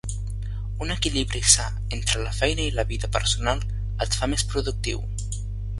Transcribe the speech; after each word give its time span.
Un 0.83 0.89
equilibri 0.95 1.43
sa 1.51 1.67
entre 1.97 2.23
la 2.23 2.33
feina 2.39 2.65
i 2.69 2.73
la 2.79 2.87
vida 2.95 3.13
personal 3.19 3.63
et 4.07 4.21
fa 4.23 4.33
més 4.35 4.49
productiu. 4.55 5.07